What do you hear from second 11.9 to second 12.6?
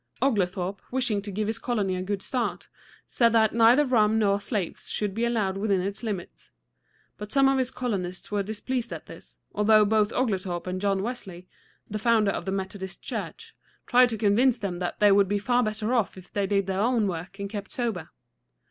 founder of the